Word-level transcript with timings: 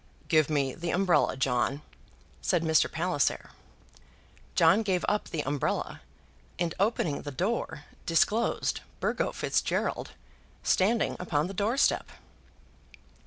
"Give 0.29 0.49
me 0.49 0.73
the 0.73 0.89
umbrella, 0.89 1.37
John," 1.37 1.83
said 2.41 2.63
Mr. 2.63 2.91
Palliser. 2.91 3.51
John 4.55 4.81
gave 4.81 5.05
up 5.07 5.25
the 5.29 5.43
umbrella, 5.43 6.01
and 6.57 6.73
opening 6.79 7.21
the 7.21 7.29
door 7.29 7.83
disclosed 8.07 8.79
Burgo 8.99 9.31
Fitzgerald 9.31 10.13
standing 10.63 11.17
upon 11.19 11.45
the 11.45 11.53
door 11.53 11.77
step. 11.77 12.09